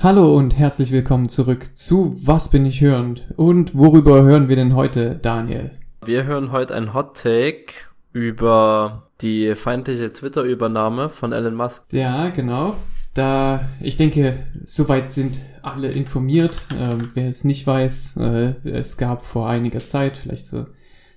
Hallo 0.00 0.36
und 0.36 0.56
herzlich 0.56 0.92
willkommen 0.92 1.28
zurück 1.28 1.76
zu 1.76 2.16
Was 2.22 2.52
bin 2.52 2.64
ich 2.64 2.80
hörend? 2.80 3.24
Und 3.34 3.74
worüber 3.74 4.22
hören 4.22 4.48
wir 4.48 4.54
denn 4.54 4.76
heute, 4.76 5.16
Daniel? 5.16 5.72
Wir 6.04 6.22
hören 6.22 6.52
heute 6.52 6.76
ein 6.76 6.94
Hot 6.94 7.20
Take 7.20 7.74
über 8.12 9.08
die 9.20 9.56
feindliche 9.56 10.12
Twitter-Übernahme 10.12 11.10
von 11.10 11.32
Elon 11.32 11.56
Musk. 11.56 11.92
Ja, 11.92 12.28
genau. 12.28 12.76
Da, 13.14 13.68
ich 13.80 13.96
denke, 13.96 14.44
soweit 14.66 15.08
sind 15.08 15.40
alle 15.62 15.90
informiert. 15.90 16.68
Ähm, 16.78 17.10
wer 17.14 17.28
es 17.28 17.42
nicht 17.42 17.66
weiß, 17.66 18.18
äh, 18.18 18.54
es 18.68 18.98
gab 18.98 19.26
vor 19.26 19.48
einiger 19.48 19.80
Zeit, 19.80 20.16
vielleicht 20.16 20.46
so 20.46 20.66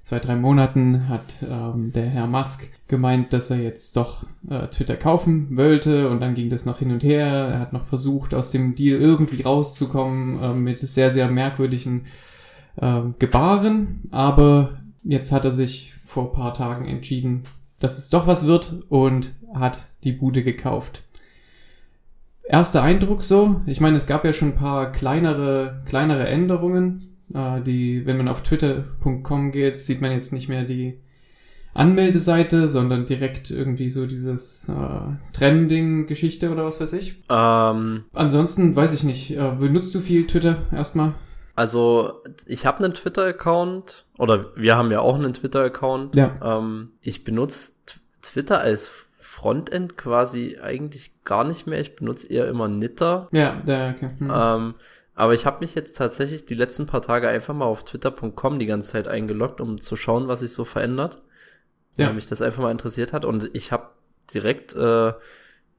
zwei, 0.02 0.18
drei 0.18 0.36
Monaten, 0.36 1.08
hat 1.08 1.36
ähm, 1.48 1.94
der 1.94 2.08
Herr 2.08 2.26
Musk 2.26 2.68
gemeint, 2.92 3.34
dass 3.34 3.50
er 3.50 3.58
jetzt 3.58 3.98
doch 3.98 4.24
äh, 4.48 4.68
Twitter 4.68 4.96
kaufen 4.96 5.58
wollte 5.58 6.10
und 6.10 6.20
dann 6.20 6.36
ging 6.36 6.50
das 6.50 6.68
noch 6.68 6.78
hin 6.78 6.92
und 6.92 7.02
her. 7.02 7.26
Er 7.26 7.60
hat 7.60 7.74
noch 7.74 7.86
versucht, 7.86 8.36
aus 8.36 8.52
dem 8.52 8.76
Deal 8.76 9.00
irgendwie 9.00 9.42
rauszukommen 9.42 10.44
äh, 10.44 10.54
mit 10.54 10.78
sehr, 10.78 11.10
sehr 11.10 11.32
merkwürdigen 11.32 12.06
äh, 12.76 13.02
Gebaren. 13.18 14.04
Aber 14.12 14.78
jetzt 15.04 15.32
hat 15.32 15.46
er 15.46 15.52
sich 15.52 15.94
vor 16.06 16.34
paar 16.34 16.54
Tagen 16.54 16.86
entschieden, 16.86 17.46
dass 17.80 17.98
es 17.98 18.10
doch 18.10 18.28
was 18.28 18.46
wird 18.46 18.84
und 18.90 19.34
hat 19.56 19.88
die 20.04 20.12
Bude 20.12 20.44
gekauft. 20.44 21.02
Erster 22.44 22.84
Eindruck 22.84 23.24
so, 23.24 23.62
ich 23.66 23.82
meine, 23.82 23.98
es 23.98 24.06
gab 24.06 24.26
ja 24.26 24.34
schon 24.34 24.50
ein 24.50 24.58
paar 24.58 24.92
kleinere, 24.92 25.82
kleinere 25.86 26.28
Änderungen, 26.28 27.18
äh, 27.34 27.62
die, 27.62 28.06
wenn 28.06 28.18
man 28.18 28.28
auf 28.28 28.44
twitter.com 28.44 29.52
geht, 29.52 29.80
sieht 29.80 30.02
man 30.02 30.12
jetzt 30.12 30.34
nicht 30.34 30.50
mehr 30.50 30.64
die 30.64 31.00
Anmeldeseite, 31.74 32.68
sondern 32.68 33.06
direkt 33.06 33.50
irgendwie 33.52 33.90
so 33.90 34.06
dieses 34.06 34.70
äh, 34.70 35.34
Trending-Geschichte 35.34 36.52
oder 36.52 36.66
was 36.66 36.82
weiß 36.82 36.94
ich. 36.94 37.24
Ähm, 37.30 38.06
Ansonsten 38.14 38.76
weiß 38.76 38.94
ich 38.94 39.04
nicht. 39.04 39.32
Äh, 39.32 39.52
benutzt 39.60 39.96
du 39.96 40.00
viel 40.00 40.28
Twitter 40.28 40.58
erstmal? 40.72 41.14
also, 41.56 42.24
ich 42.48 42.66
habe 42.66 42.84
einen 42.84 42.94
Twitter-Account, 42.94 44.06
oder 44.18 44.56
wir 44.56 44.78
haben 44.78 44.92
ja 44.92 45.00
auch 45.02 45.16
einen 45.16 45.34
Twitter-Account. 45.34 46.16
Ja. 46.16 46.38
Ähm, 46.42 46.92
ich 47.02 47.24
benutze 47.24 47.74
Twitter 48.22 48.60
als 48.60 48.92
Frontend 49.20 49.98
quasi 49.98 50.58
eigentlich 50.62 51.24
gar 51.24 51.44
nicht 51.44 51.68
mehr. 51.68 51.80
Ich 51.80 51.96
benutze 51.96 52.28
eher 52.28 52.48
immer 52.48 52.68
Nitter. 52.68 53.28
Ja, 53.32 53.62
der, 53.66 53.96
okay. 53.96 54.10
Hm. 54.18 54.32
Ähm, 54.34 54.74
aber 55.14 55.34
ich 55.34 55.46
habe 55.46 55.60
mich 55.62 55.76
jetzt 55.76 55.98
tatsächlich 55.98 56.46
die 56.46 56.56
letzten 56.56 56.88
paar 56.88 57.02
Tage 57.02 57.30
einfach 57.30 57.54
mal 57.54 57.66
auf 57.66 57.84
twitter.com 57.84 58.60
die 58.60 58.66
ganze 58.66 58.90
Zeit 58.94 59.08
eingeloggt, 59.08 59.62
um 59.62 59.80
zu 59.80 59.96
schauen, 59.96 60.28
was 60.28 60.40
sich 60.40 60.52
so 60.52 60.66
verändert. 60.66 61.22
Ja. 61.98 62.08
Weil 62.08 62.16
mich 62.16 62.28
das 62.28 62.42
einfach 62.42 62.62
mal 62.62 62.72
interessiert 62.72 63.14
hat. 63.14 63.26
Und 63.26 63.50
ich 63.54 63.72
habe 63.72 63.90
direkt 64.34 64.76
äh, 64.76 65.14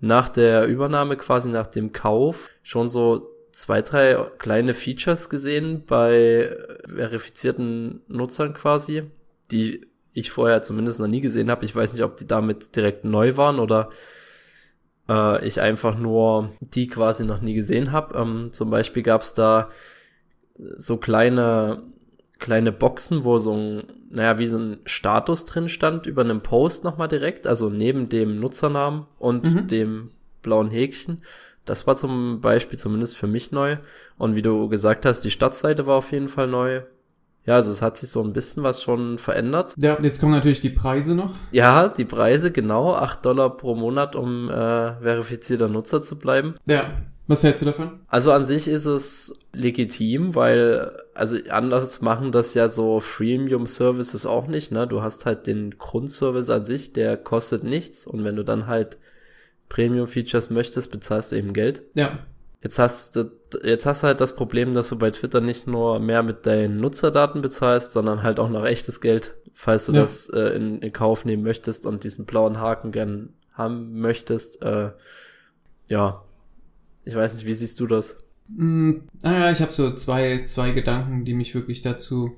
nach 0.00 0.28
der 0.28 0.66
Übernahme, 0.66 1.16
quasi 1.16 1.48
nach 1.48 1.66
dem 1.66 1.92
Kauf, 1.92 2.50
schon 2.62 2.90
so 2.90 3.30
zwei, 3.52 3.82
drei 3.82 4.14
kleine 4.38 4.74
Features 4.74 5.30
gesehen 5.30 5.84
bei 5.86 6.14
äh, 6.14 6.88
verifizierten 6.88 8.02
Nutzern 8.08 8.54
quasi, 8.54 9.04
die 9.50 9.86
ich 10.12 10.30
vorher 10.30 10.62
zumindest 10.62 11.00
noch 11.00 11.06
nie 11.06 11.20
gesehen 11.20 11.50
habe. 11.50 11.64
Ich 11.64 11.74
weiß 11.74 11.92
nicht, 11.92 12.02
ob 12.02 12.16
die 12.16 12.26
damit 12.26 12.76
direkt 12.76 13.04
neu 13.04 13.36
waren 13.36 13.58
oder 13.58 13.90
äh, 15.08 15.46
ich 15.46 15.60
einfach 15.60 15.96
nur 15.96 16.52
die 16.60 16.86
quasi 16.86 17.24
noch 17.24 17.40
nie 17.40 17.54
gesehen 17.54 17.92
habe. 17.92 18.18
Ähm, 18.18 18.50
zum 18.52 18.70
Beispiel 18.70 19.02
gab 19.02 19.22
es 19.22 19.34
da 19.34 19.70
so 20.58 20.96
kleine 20.98 21.82
kleine 22.42 22.72
Boxen, 22.72 23.24
wo 23.24 23.38
so 23.38 23.54
ein, 23.54 23.84
naja, 24.10 24.38
wie 24.38 24.46
so 24.46 24.58
ein 24.58 24.78
Status 24.84 25.46
drin 25.46 25.70
stand 25.70 26.06
über 26.06 26.20
einem 26.22 26.42
Post 26.42 26.84
nochmal 26.84 27.08
direkt, 27.08 27.46
also 27.46 27.70
neben 27.70 28.08
dem 28.10 28.38
Nutzernamen 28.40 29.06
und 29.18 29.44
Mhm. 29.50 29.68
dem 29.68 30.10
blauen 30.42 30.70
Häkchen. 30.70 31.22
Das 31.64 31.86
war 31.86 31.96
zum 31.96 32.40
Beispiel 32.42 32.78
zumindest 32.78 33.16
für 33.16 33.28
mich 33.28 33.52
neu. 33.52 33.76
Und 34.18 34.34
wie 34.36 34.42
du 34.42 34.68
gesagt 34.68 35.06
hast, 35.06 35.22
die 35.22 35.30
Stadtseite 35.30 35.86
war 35.86 35.96
auf 35.96 36.10
jeden 36.12 36.28
Fall 36.28 36.48
neu. 36.48 36.82
Ja, 37.46 37.54
also 37.56 37.70
es 37.72 37.82
hat 37.82 37.98
sich 37.98 38.08
so 38.10 38.22
ein 38.22 38.32
bisschen 38.32 38.62
was 38.62 38.82
schon 38.82 39.18
verändert. 39.18 39.74
ja, 39.76 39.98
jetzt 40.00 40.20
kommen 40.20 40.32
natürlich 40.32 40.60
die 40.60 40.70
Preise 40.70 41.14
noch. 41.14 41.34
Ja, 41.52 41.88
die 41.88 42.04
Preise 42.04 42.50
genau, 42.52 42.94
8 42.94 43.24
Dollar 43.24 43.56
pro 43.56 43.74
Monat, 43.74 44.14
um 44.16 44.48
äh, 44.48 44.52
verifizierter 45.00 45.68
Nutzer 45.68 46.02
zu 46.02 46.18
bleiben. 46.18 46.54
Ja. 46.66 46.90
Was 47.28 47.42
hältst 47.44 47.62
du 47.62 47.66
davon? 47.66 48.00
Also 48.08 48.32
an 48.32 48.44
sich 48.44 48.66
ist 48.66 48.86
es 48.86 49.38
legitim, 49.52 50.34
weil, 50.34 50.92
also 51.14 51.36
anders 51.50 52.00
machen 52.00 52.32
das 52.32 52.54
ja 52.54 52.68
so 52.68 53.00
Freemium-Services 53.00 54.26
auch 54.26 54.48
nicht, 54.48 54.72
ne? 54.72 54.86
Du 54.88 55.02
hast 55.02 55.24
halt 55.24 55.46
den 55.46 55.78
Grundservice 55.78 56.50
an 56.50 56.64
sich, 56.64 56.92
der 56.92 57.16
kostet 57.16 57.62
nichts 57.62 58.06
und 58.06 58.24
wenn 58.24 58.36
du 58.36 58.44
dann 58.44 58.66
halt 58.66 58.98
Premium-Features 59.68 60.50
möchtest, 60.50 60.90
bezahlst 60.90 61.32
du 61.32 61.36
eben 61.36 61.52
Geld. 61.52 61.82
Ja. 61.94 62.18
Jetzt 62.60 62.78
hast 62.78 63.16
du, 63.16 63.30
jetzt 63.64 63.86
hast 63.86 64.02
du 64.02 64.08
halt 64.08 64.20
das 64.20 64.36
Problem, 64.36 64.74
dass 64.74 64.88
du 64.88 64.98
bei 64.98 65.10
Twitter 65.10 65.40
nicht 65.40 65.66
nur 65.66 65.98
mehr 65.98 66.22
mit 66.22 66.46
deinen 66.46 66.80
Nutzerdaten 66.80 67.40
bezahlst, 67.40 67.92
sondern 67.92 68.22
halt 68.22 68.38
auch 68.38 68.50
noch 68.50 68.64
echtes 68.64 69.00
Geld, 69.00 69.36
falls 69.54 69.86
du 69.86 69.92
Ja. 69.92 70.02
das 70.02 70.28
äh, 70.28 70.56
in, 70.56 70.80
in 70.80 70.92
Kauf 70.92 71.24
nehmen 71.24 71.42
möchtest 71.42 71.86
und 71.86 72.04
diesen 72.04 72.24
blauen 72.24 72.60
Haken 72.60 72.92
gern 72.92 73.32
haben 73.52 74.00
möchtest. 74.00 74.62
Äh, 74.62 74.92
ja, 75.88 76.22
ich 77.04 77.14
weiß 77.14 77.34
nicht, 77.34 77.46
wie 77.46 77.52
siehst 77.52 77.80
du 77.80 77.86
das? 77.86 78.16
Mm, 78.48 78.92
naja, 79.22 79.52
ich 79.52 79.60
habe 79.60 79.72
so 79.72 79.94
zwei, 79.94 80.44
zwei 80.44 80.72
Gedanken, 80.72 81.24
die 81.24 81.34
mich 81.34 81.54
wirklich 81.54 81.82
dazu 81.82 82.36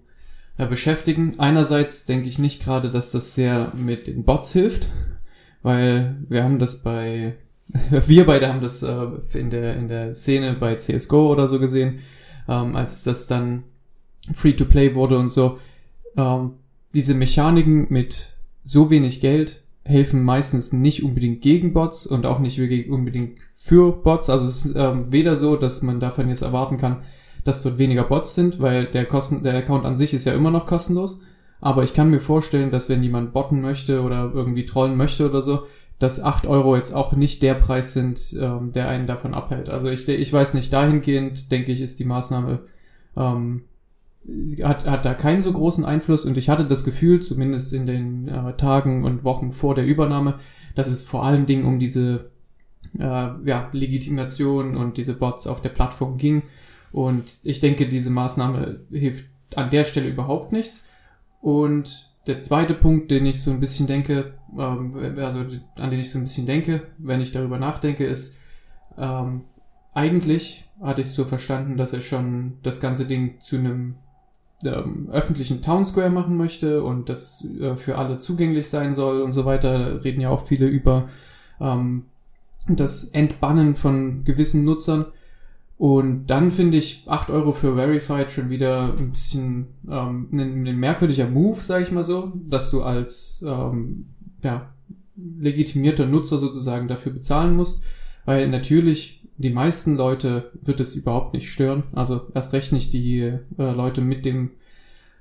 äh, 0.58 0.66
beschäftigen. 0.66 1.32
Einerseits 1.38 2.04
denke 2.04 2.28
ich 2.28 2.38
nicht 2.38 2.62
gerade, 2.62 2.90
dass 2.90 3.10
das 3.10 3.34
sehr 3.34 3.72
mit 3.74 4.06
den 4.06 4.24
Bots 4.24 4.52
hilft, 4.52 4.90
weil 5.62 6.16
wir 6.28 6.44
haben 6.44 6.58
das 6.58 6.82
bei, 6.82 7.36
wir 7.90 8.26
beide 8.26 8.48
haben 8.48 8.60
das 8.60 8.82
äh, 8.82 9.06
in 9.32 9.50
der 9.50 9.76
in 9.76 9.88
der 9.88 10.14
Szene 10.14 10.54
bei 10.54 10.74
CS:GO 10.74 11.30
oder 11.30 11.46
so 11.46 11.58
gesehen, 11.58 12.00
ähm, 12.48 12.76
als 12.76 13.02
das 13.02 13.26
dann 13.26 13.64
Free-to-Play 14.32 14.94
wurde 14.94 15.18
und 15.18 15.28
so. 15.28 15.58
Ähm, 16.16 16.52
diese 16.94 17.14
Mechaniken 17.14 17.86
mit 17.90 18.36
so 18.62 18.88
wenig 18.88 19.20
Geld 19.20 19.62
helfen 19.84 20.22
meistens 20.22 20.72
nicht 20.72 21.02
unbedingt 21.02 21.42
gegen 21.42 21.74
Bots 21.74 22.06
und 22.06 22.24
auch 22.24 22.38
nicht 22.38 22.58
unbedingt 22.88 23.38
für 23.64 23.92
Bots. 23.92 24.28
Also 24.28 24.44
es 24.44 24.66
ist 24.66 24.76
ähm, 24.76 25.10
weder 25.10 25.36
so, 25.36 25.56
dass 25.56 25.80
man 25.80 25.98
davon 25.98 26.28
jetzt 26.28 26.42
erwarten 26.42 26.76
kann, 26.76 26.98
dass 27.44 27.62
dort 27.62 27.78
weniger 27.78 28.04
Bots 28.04 28.34
sind, 28.34 28.60
weil 28.60 28.84
der 28.84 29.06
Kosten, 29.06 29.42
der 29.42 29.56
Account 29.56 29.86
an 29.86 29.96
sich 29.96 30.12
ist 30.12 30.26
ja 30.26 30.34
immer 30.34 30.50
noch 30.50 30.66
kostenlos. 30.66 31.22
Aber 31.62 31.82
ich 31.82 31.94
kann 31.94 32.10
mir 32.10 32.20
vorstellen, 32.20 32.70
dass 32.70 32.90
wenn 32.90 33.02
jemand 33.02 33.32
botten 33.32 33.62
möchte 33.62 34.02
oder 34.02 34.30
irgendwie 34.34 34.66
trollen 34.66 34.98
möchte 34.98 35.26
oder 35.26 35.40
so, 35.40 35.62
dass 35.98 36.22
8 36.22 36.46
Euro 36.46 36.76
jetzt 36.76 36.92
auch 36.92 37.14
nicht 37.14 37.42
der 37.42 37.54
Preis 37.54 37.94
sind, 37.94 38.36
ähm, 38.38 38.70
der 38.74 38.90
einen 38.90 39.06
davon 39.06 39.32
abhält. 39.32 39.70
Also 39.70 39.88
ich, 39.88 40.06
ich 40.06 40.30
weiß 40.30 40.52
nicht, 40.52 40.70
dahingehend 40.70 41.50
denke 41.50 41.72
ich, 41.72 41.80
ist 41.80 41.98
die 41.98 42.04
Maßnahme 42.04 42.60
ähm, 43.16 43.62
hat, 44.62 44.86
hat 44.86 45.06
da 45.06 45.14
keinen 45.14 45.40
so 45.40 45.52
großen 45.52 45.86
Einfluss 45.86 46.26
und 46.26 46.36
ich 46.36 46.50
hatte 46.50 46.66
das 46.66 46.84
Gefühl, 46.84 47.20
zumindest 47.20 47.72
in 47.72 47.86
den 47.86 48.28
äh, 48.28 48.56
Tagen 48.58 49.04
und 49.04 49.24
Wochen 49.24 49.52
vor 49.52 49.74
der 49.74 49.86
Übernahme, 49.86 50.38
dass 50.74 50.88
es 50.88 51.02
vor 51.02 51.24
allen 51.24 51.46
Dingen 51.46 51.64
um 51.64 51.78
diese 51.78 52.30
äh, 52.98 53.02
ja, 53.44 53.68
Legitimation 53.72 54.76
und 54.76 54.96
diese 54.96 55.14
Bots 55.14 55.46
auf 55.46 55.60
der 55.60 55.70
Plattform 55.70 56.18
ging. 56.18 56.42
Und 56.92 57.38
ich 57.42 57.60
denke, 57.60 57.88
diese 57.88 58.10
Maßnahme 58.10 58.80
hilft 58.90 59.24
an 59.56 59.70
der 59.70 59.84
Stelle 59.84 60.08
überhaupt 60.08 60.52
nichts. 60.52 60.88
Und 61.40 62.10
der 62.26 62.40
zweite 62.40 62.74
Punkt, 62.74 63.10
den 63.10 63.26
ich 63.26 63.42
so 63.42 63.50
ein 63.50 63.60
bisschen 63.60 63.86
denke, 63.86 64.34
ähm, 64.58 65.16
also 65.18 65.40
an 65.76 65.90
den 65.90 66.00
ich 66.00 66.10
so 66.10 66.18
ein 66.18 66.24
bisschen 66.24 66.46
denke, 66.46 66.84
wenn 66.98 67.20
ich 67.20 67.32
darüber 67.32 67.58
nachdenke, 67.58 68.06
ist, 68.06 68.38
ähm, 68.96 69.42
eigentlich 69.92 70.64
hatte 70.80 71.00
ich 71.02 71.08
es 71.08 71.14
so 71.14 71.24
verstanden, 71.24 71.76
dass 71.76 71.92
er 71.92 72.00
schon 72.00 72.54
das 72.62 72.80
ganze 72.80 73.04
Ding 73.06 73.40
zu 73.40 73.56
einem 73.56 73.96
ähm, 74.64 75.08
öffentlichen 75.10 75.62
Town 75.62 75.84
Square 75.84 76.10
machen 76.10 76.36
möchte 76.36 76.82
und 76.82 77.08
das 77.08 77.46
äh, 77.60 77.76
für 77.76 77.98
alle 77.98 78.18
zugänglich 78.18 78.68
sein 78.70 78.94
soll 78.94 79.22
und 79.22 79.32
so 79.32 79.44
weiter. 79.44 80.02
Reden 80.04 80.20
ja 80.20 80.30
auch 80.30 80.46
viele 80.46 80.66
über 80.66 81.08
ähm, 81.60 82.04
das 82.68 83.04
Entbannen 83.04 83.74
von 83.74 84.24
gewissen 84.24 84.64
Nutzern. 84.64 85.06
Und 85.76 86.26
dann 86.26 86.50
finde 86.50 86.78
ich 86.78 87.04
8 87.06 87.30
Euro 87.30 87.52
für 87.52 87.74
Verified 87.74 88.30
schon 88.30 88.48
wieder 88.48 88.94
ein 88.96 89.10
bisschen 89.10 89.66
ähm, 89.88 90.28
ein, 90.32 90.66
ein 90.66 90.76
merkwürdiger 90.76 91.28
Move, 91.28 91.60
sage 91.60 91.84
ich 91.84 91.90
mal 91.90 92.04
so, 92.04 92.32
dass 92.48 92.70
du 92.70 92.82
als 92.82 93.44
ähm, 93.46 94.06
ja, 94.42 94.72
legitimierter 95.16 96.06
Nutzer 96.06 96.38
sozusagen 96.38 96.88
dafür 96.88 97.12
bezahlen 97.12 97.56
musst, 97.56 97.84
weil 98.24 98.48
natürlich 98.48 99.24
die 99.36 99.50
meisten 99.50 99.96
Leute 99.96 100.52
wird 100.62 100.80
es 100.80 100.94
überhaupt 100.94 101.34
nicht 101.34 101.50
stören. 101.50 101.84
Also 101.92 102.28
erst 102.34 102.52
recht 102.52 102.72
nicht 102.72 102.92
die 102.92 103.20
äh, 103.20 103.38
Leute 103.58 104.00
mit 104.00 104.24
dem 104.24 104.52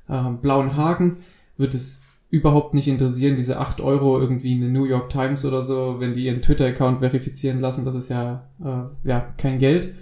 äh, 0.08 0.30
blauen 0.30 0.78
Haken 0.78 1.18
wird 1.58 1.74
es 1.74 2.06
überhaupt 2.34 2.74
nicht 2.74 2.88
interessieren, 2.88 3.36
diese 3.36 3.60
8 3.60 3.80
Euro 3.80 4.20
irgendwie 4.20 4.54
in 4.54 4.62
der 4.62 4.70
New 4.72 4.86
York 4.86 5.12
Times 5.12 5.46
oder 5.46 5.62
so, 5.62 5.98
wenn 6.00 6.16
die 6.16 6.26
ihren 6.26 6.42
Twitter-Account 6.42 7.00
verifizieren 7.00 7.62
lassen, 7.62 7.86
das 7.86 7.94
ist 7.94 8.10
ja, 8.10 8.48
äh, 8.60 9.08
ja 9.08 9.20
kein 9.38 9.60
Geld. 9.60 9.94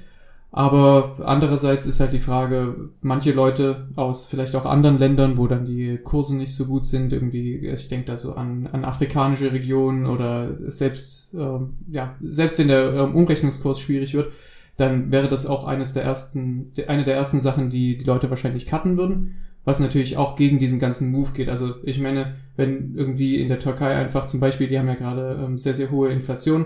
Aber 0.50 1.18
andererseits 1.26 1.86
ist 1.86 2.00
halt 2.00 2.14
die 2.14 2.20
Frage, 2.20 2.90
manche 3.02 3.34
Leute 3.34 3.90
aus 3.98 4.28
vielleicht 4.28 4.56
auch 4.56 4.66
anderen 4.66 4.98
Ländern, 4.98 5.38
wo 5.38 5.48
dann 5.48 5.66
die 5.66 5.98
Kurse 5.98 6.38
nicht 6.38 6.56
so 6.56 6.68
gut 6.68 6.86
sind, 6.86 7.12
irgendwie, 7.12 7.68
ich 7.68 7.90
denke 7.90 8.06
da 8.06 8.16
so 8.16 8.34
an, 8.34 8.68
an 8.72 8.86
afrikanische 8.86 9.52
Regionen 9.52 10.06
oder 10.06 10.58
selbst, 10.72 11.34
ähm, 11.34 11.80
ja, 11.90 12.16
selbst 12.22 12.60
wenn 12.60 12.70
der 12.70 12.94
ähm, 12.94 13.14
Umrechnungskurs 13.14 13.82
schwierig 13.82 14.14
wird, 14.14 14.32
dann 14.78 15.12
wäre 15.12 15.28
das 15.28 15.46
auch 15.46 15.66
eines 15.66 15.92
der 15.92 16.04
ersten, 16.04 16.72
eine 16.88 17.04
der 17.04 17.16
ersten 17.16 17.42
Sachen, 17.42 17.70
die 17.70 17.98
die 17.98 18.06
Leute 18.06 18.30
wahrscheinlich 18.30 18.66
cutten 18.66 18.98
würden. 18.98 19.36
Was 19.64 19.80
natürlich 19.80 20.18
auch 20.18 20.36
gegen 20.36 20.58
diesen 20.58 20.80
ganzen 20.80 21.12
Move 21.12 21.32
geht. 21.34 21.50
Also 21.50 21.76
ich 21.84 22.00
meine, 22.00 22.36
wenn 22.56 22.96
irgendwie 22.96 23.40
in 23.40 23.48
der 23.48 23.60
Türkei 23.60 23.96
einfach 23.96 24.26
zum 24.26 24.40
Beispiel, 24.40 24.68
die 24.68 24.80
haben 24.80 24.88
ja 24.88 24.96
gerade 24.96 25.40
ähm, 25.44 25.58
sehr, 25.58 25.76
sehr 25.76 25.92
hohe 25.92 26.10
Inflation. 26.10 26.66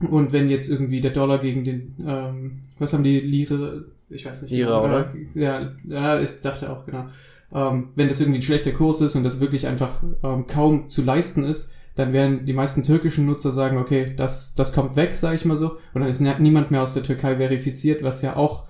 Und 0.00 0.32
wenn 0.32 0.48
jetzt 0.48 0.68
irgendwie 0.68 1.00
der 1.00 1.10
Dollar 1.10 1.38
gegen 1.38 1.64
den, 1.64 1.94
ähm, 2.04 2.60
was 2.78 2.92
haben 2.92 3.04
die, 3.04 3.20
Lire, 3.20 3.84
ich 4.08 4.24
weiß 4.24 4.42
nicht. 4.42 4.50
Lira, 4.50 4.80
genau, 4.80 4.94
oder? 4.94 5.14
Ja, 5.34 5.72
ja, 5.86 6.20
ich 6.20 6.40
dachte 6.40 6.72
auch, 6.72 6.86
genau. 6.86 7.06
Ähm, 7.54 7.88
wenn 7.94 8.08
das 8.08 8.20
irgendwie 8.20 8.38
ein 8.38 8.42
schlechter 8.42 8.72
Kurs 8.72 9.00
ist 9.00 9.14
und 9.14 9.24
das 9.24 9.40
wirklich 9.40 9.66
einfach 9.66 10.02
ähm, 10.22 10.46
kaum 10.46 10.88
zu 10.88 11.02
leisten 11.02 11.44
ist, 11.44 11.72
dann 11.94 12.12
werden 12.12 12.46
die 12.46 12.54
meisten 12.54 12.82
türkischen 12.82 13.26
Nutzer 13.26 13.52
sagen, 13.52 13.76
okay, 13.76 14.14
das, 14.16 14.54
das 14.54 14.72
kommt 14.72 14.96
weg, 14.96 15.14
sage 15.14 15.36
ich 15.36 15.44
mal 15.44 15.56
so. 15.56 15.72
Und 15.92 16.00
dann 16.00 16.08
ist 16.08 16.20
niemand 16.20 16.70
mehr 16.70 16.82
aus 16.82 16.94
der 16.94 17.02
Türkei 17.02 17.36
verifiziert, 17.36 18.02
was 18.02 18.22
ja 18.22 18.36
auch, 18.36 18.64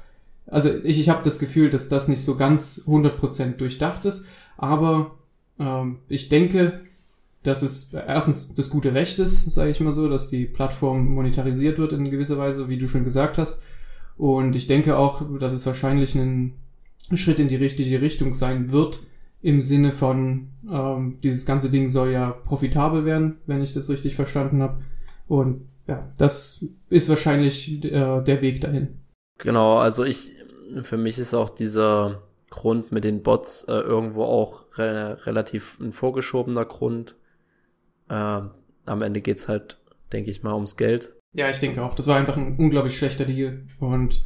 also 0.53 0.71
ich, 0.85 1.01
ich 1.01 1.09
habe 1.09 1.25
das 1.25 1.39
Gefühl, 1.39 1.71
dass 1.71 1.89
das 1.89 2.09
nicht 2.09 2.23
so 2.23 2.37
ganz 2.37 2.83
100% 2.87 3.57
durchdacht 3.57 4.05
ist. 4.05 4.27
Aber 4.59 5.13
ähm, 5.59 6.01
ich 6.09 6.29
denke, 6.29 6.83
dass 7.43 7.63
es 7.63 7.95
erstens 7.95 8.55
das 8.55 8.69
gute 8.69 8.93
Recht 8.93 9.19
ist, 9.19 9.51
sage 9.51 9.71
ich 9.71 9.81
mal 9.81 9.93
so, 9.93 10.09
dass 10.11 10.29
die 10.29 10.45
Plattform 10.45 11.09
monetarisiert 11.09 11.79
wird 11.79 11.95
in 11.95 12.11
gewisser 12.11 12.37
Weise, 12.37 12.69
wie 12.69 12.77
du 12.77 12.87
schon 12.87 13.03
gesagt 13.03 13.39
hast. 13.39 13.63
Und 14.19 14.55
ich 14.55 14.67
denke 14.67 14.99
auch, 14.99 15.23
dass 15.39 15.55
es 15.55 15.65
wahrscheinlich 15.65 16.15
ein 16.15 16.53
Schritt 17.15 17.41
in 17.41 17.49
die 17.49 17.57
richtige 17.57 18.03
Richtung 18.03 18.35
sein 18.35 18.71
wird, 18.71 19.01
im 19.41 19.63
Sinne 19.63 19.91
von, 19.91 20.49
ähm, 20.71 21.19
dieses 21.23 21.47
ganze 21.47 21.71
Ding 21.71 21.89
soll 21.89 22.11
ja 22.13 22.31
profitabel 22.31 23.07
werden, 23.07 23.39
wenn 23.47 23.63
ich 23.63 23.73
das 23.73 23.89
richtig 23.89 24.15
verstanden 24.15 24.61
habe. 24.61 24.83
Und 25.27 25.63
ja, 25.89 26.13
das 26.19 26.67
ist 26.91 27.09
wahrscheinlich 27.09 27.83
äh, 27.85 28.23
der 28.23 28.43
Weg 28.43 28.61
dahin. 28.61 28.99
Genau, 29.39 29.79
also 29.79 30.05
ich, 30.05 30.31
für 30.83 30.97
mich 30.97 31.19
ist 31.19 31.35
auch 31.35 31.51
dieser 31.51 32.23
Grund 32.51 32.93
mit 32.93 33.05
den 33.05 33.23
Bots 33.23 33.65
äh, 33.65 33.73
irgendwo 33.73 34.25
auch 34.25 34.65
re 34.77 35.19
relativ 35.27 35.79
ein 35.81 35.93
vorgeschobener 35.93 36.65
Grund. 36.65 37.17
Äh, 38.09 38.41
am 38.85 39.03
Ende 39.03 39.21
geht's 39.21 39.49
halt, 39.49 39.79
denke 40.13 40.31
ich 40.31 40.43
mal, 40.43 40.55
ums 40.55 40.77
Geld. 40.77 41.13
Ja, 41.35 41.49
ich 41.49 41.61
denke 41.61 41.83
auch. 41.83 41.95
Das 41.95 42.07
war 42.07 42.17
einfach 42.17 42.37
ein 42.37 42.57
unglaublich 42.57 42.97
schlechter 42.97 43.25
Deal. 43.25 43.63
Und 43.79 44.25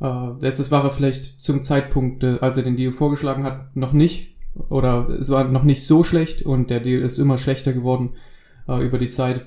äh, 0.00 0.28
das 0.40 0.70
war 0.70 0.84
er 0.84 0.90
vielleicht 0.90 1.42
zum 1.42 1.62
Zeitpunkt, 1.62 2.24
äh, 2.24 2.38
als 2.40 2.56
er 2.56 2.62
den 2.62 2.76
Deal 2.76 2.92
vorgeschlagen 2.92 3.44
hat, 3.44 3.76
noch 3.76 3.92
nicht 3.92 4.38
oder 4.68 5.08
es 5.08 5.30
war 5.30 5.44
noch 5.44 5.62
nicht 5.62 5.86
so 5.86 6.02
schlecht 6.02 6.42
und 6.42 6.70
der 6.70 6.80
Deal 6.80 7.00
ist 7.00 7.18
immer 7.18 7.38
schlechter 7.38 7.72
geworden 7.72 8.14
äh, 8.66 8.84
über 8.84 8.98
die 8.98 9.08
Zeit. 9.08 9.46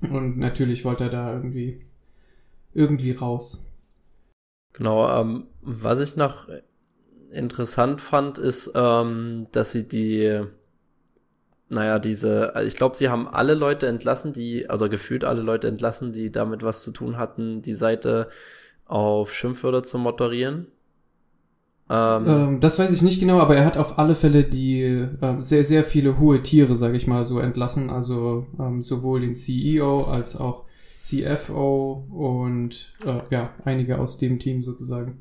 Und 0.00 0.38
natürlich 0.38 0.84
wollte 0.84 1.04
er 1.04 1.10
da 1.10 1.32
irgendwie, 1.32 1.80
irgendwie 2.72 3.12
raus. 3.12 3.67
Genau, 4.78 5.08
ähm, 5.20 5.46
was 5.60 6.00
ich 6.00 6.16
noch 6.16 6.48
interessant 7.30 8.00
fand, 8.00 8.38
ist, 8.38 8.72
ähm, 8.74 9.48
dass 9.52 9.72
sie 9.72 9.86
die, 9.86 10.40
naja, 11.68 11.98
diese, 11.98 12.54
ich 12.64 12.76
glaube, 12.76 12.96
sie 12.96 13.08
haben 13.08 13.28
alle 13.28 13.54
Leute 13.54 13.86
entlassen, 13.86 14.32
die, 14.32 14.70
also 14.70 14.88
gefühlt 14.88 15.24
alle 15.24 15.42
Leute 15.42 15.68
entlassen, 15.68 16.12
die 16.12 16.32
damit 16.32 16.62
was 16.62 16.82
zu 16.82 16.92
tun 16.92 17.18
hatten, 17.18 17.60
die 17.60 17.74
Seite 17.74 18.28
auf 18.86 19.34
Schimpfwörter 19.34 19.82
zu 19.82 19.98
moderieren. 19.98 20.68
Ähm, 21.90 22.24
ähm, 22.26 22.60
das 22.60 22.78
weiß 22.78 22.92
ich 22.92 23.02
nicht 23.02 23.18
genau, 23.18 23.40
aber 23.40 23.56
er 23.56 23.64
hat 23.64 23.78
auf 23.78 23.98
alle 23.98 24.14
Fälle 24.14 24.44
die 24.44 24.82
äh, 24.82 25.08
sehr, 25.40 25.64
sehr 25.64 25.84
viele 25.84 26.18
hohe 26.18 26.42
Tiere, 26.42 26.76
sage 26.76 26.96
ich 26.96 27.06
mal, 27.06 27.24
so 27.24 27.38
entlassen. 27.38 27.90
Also 27.90 28.46
ähm, 28.58 28.82
sowohl 28.82 29.22
den 29.22 29.34
CEO 29.34 30.04
als 30.04 30.38
auch 30.38 30.64
CFO 30.98 32.04
und 32.10 32.92
äh, 33.04 33.20
ja, 33.30 33.54
einige 33.64 33.98
aus 33.98 34.18
dem 34.18 34.38
Team 34.40 34.62
sozusagen. 34.62 35.18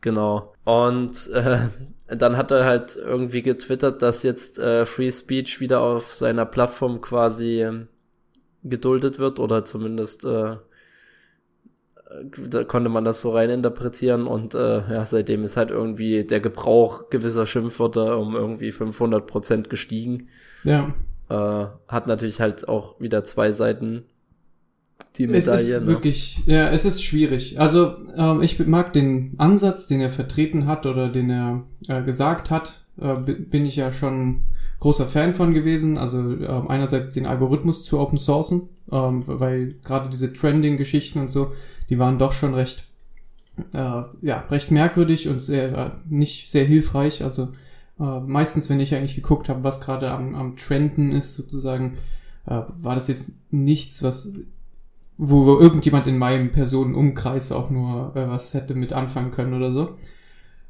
Genau. 0.00 0.52
Und 0.64 1.30
äh, 1.32 1.68
dann 2.08 2.36
hat 2.36 2.50
er 2.50 2.64
halt 2.64 2.96
irgendwie 2.96 3.42
getwittert, 3.42 4.02
dass 4.02 4.24
jetzt 4.24 4.58
äh, 4.58 4.84
Free 4.84 5.12
Speech 5.12 5.60
wieder 5.60 5.80
auf 5.80 6.14
seiner 6.14 6.44
Plattform 6.44 7.00
quasi 7.00 7.62
ähm, 7.62 7.88
geduldet 8.64 9.18
wird 9.18 9.38
oder 9.38 9.64
zumindest 9.64 10.24
äh, 10.24 10.56
da 12.48 12.64
konnte 12.64 12.90
man 12.90 13.04
das 13.04 13.20
so 13.20 13.32
rein 13.32 13.50
interpretieren 13.50 14.26
und 14.26 14.54
äh, 14.54 14.78
ja, 14.92 15.04
seitdem 15.04 15.44
ist 15.44 15.56
halt 15.56 15.70
irgendwie 15.70 16.24
der 16.24 16.40
Gebrauch 16.40 17.10
gewisser 17.10 17.46
Schimpfwörter 17.46 18.18
um 18.18 18.36
irgendwie 18.36 18.72
500 18.72 19.26
Prozent 19.26 19.70
gestiegen. 19.70 20.28
Ja. 20.62 20.94
Äh, 21.28 21.66
hat 21.88 22.06
natürlich 22.06 22.40
halt 22.40 22.68
auch 22.68 23.00
wieder 23.00 23.24
zwei 23.24 23.50
Seiten 23.52 24.04
die 25.16 25.26
Medaille. 25.26 25.54
Es 25.54 25.68
ist 25.68 25.80
ne? 25.80 25.86
wirklich, 25.86 26.40
ja, 26.46 26.70
es 26.70 26.84
ist 26.84 27.02
schwierig. 27.02 27.60
Also 27.60 27.96
ähm, 28.16 28.42
ich 28.42 28.58
mag 28.66 28.92
den 28.92 29.34
Ansatz, 29.38 29.86
den 29.86 30.00
er 30.00 30.10
vertreten 30.10 30.66
hat 30.66 30.86
oder 30.86 31.08
den 31.08 31.30
er 31.30 31.64
äh, 31.88 32.02
gesagt 32.02 32.50
hat, 32.50 32.84
äh, 33.00 33.14
bin 33.14 33.66
ich 33.66 33.76
ja 33.76 33.92
schon 33.92 34.42
großer 34.80 35.06
Fan 35.06 35.34
von 35.34 35.54
gewesen. 35.54 35.98
Also 35.98 36.18
ähm, 36.18 36.68
einerseits 36.68 37.12
den 37.12 37.26
Algorithmus 37.26 37.84
zu 37.84 37.98
open 38.00 38.18
sourcen, 38.18 38.68
ähm, 38.90 39.22
weil 39.26 39.74
gerade 39.84 40.10
diese 40.10 40.32
Trending-Geschichten 40.32 41.20
und 41.20 41.30
so, 41.30 41.52
die 41.88 41.98
waren 41.98 42.18
doch 42.18 42.32
schon 42.32 42.54
recht, 42.54 42.86
äh, 43.72 44.02
ja, 44.22 44.44
recht 44.50 44.70
merkwürdig 44.70 45.28
und 45.28 45.38
sehr, 45.38 45.76
äh, 45.76 45.90
nicht 46.08 46.50
sehr 46.50 46.64
hilfreich. 46.64 47.22
Also 47.22 47.48
äh, 48.00 48.20
meistens, 48.20 48.68
wenn 48.68 48.80
ich 48.80 48.94
eigentlich 48.94 49.14
geguckt 49.14 49.48
habe, 49.48 49.62
was 49.62 49.80
gerade 49.80 50.10
am, 50.10 50.34
am 50.34 50.56
Trenden 50.56 51.12
ist, 51.12 51.34
sozusagen, 51.34 51.98
äh, 52.46 52.60
war 52.78 52.94
das 52.94 53.08
jetzt 53.08 53.32
nichts, 53.50 54.02
was 54.02 54.32
wo, 55.16 55.58
irgendjemand 55.58 56.06
in 56.06 56.18
meinem 56.18 56.50
Personenumkreis 56.52 57.52
auch 57.52 57.70
nur 57.70 58.14
äh, 58.16 58.28
was 58.28 58.54
hätte 58.54 58.74
mit 58.74 58.92
anfangen 58.92 59.30
können 59.30 59.54
oder 59.54 59.72
so. 59.72 59.96